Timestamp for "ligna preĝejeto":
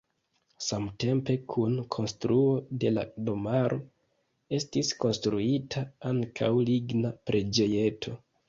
6.73-8.21